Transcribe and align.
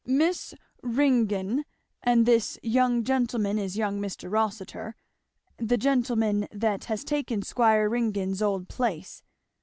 "Miss 0.03 0.55
Ringgan 0.81 1.63
and 2.01 2.25
this 2.25 2.57
young 2.63 3.03
gentleman 3.03 3.59
is 3.59 3.77
young 3.77 3.99
Mr. 4.01 4.31
Rossitur 4.31 4.95
the 5.57 5.77
gentleman 5.77 6.47
that 6.51 6.85
has 6.85 7.03
taken 7.03 7.43
Squire 7.43 7.87
Ringgan's 7.87 8.41
old 8.41 8.67
place. 8.67 9.21